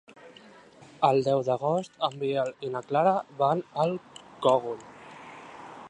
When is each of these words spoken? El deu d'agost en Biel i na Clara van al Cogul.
El 1.09 1.19
deu 1.27 1.43
d'agost 1.49 2.01
en 2.07 2.17
Biel 2.23 2.49
i 2.69 2.73
na 2.77 2.83
Clara 2.91 3.13
van 3.43 3.63
al 3.85 3.95
Cogul. 4.47 4.83